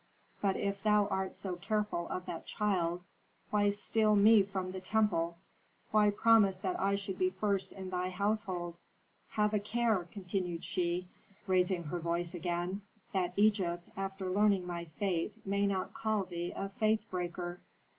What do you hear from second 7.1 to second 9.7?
be first in thy household? Have a